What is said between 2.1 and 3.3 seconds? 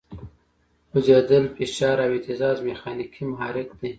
اهتزاز میخانیکي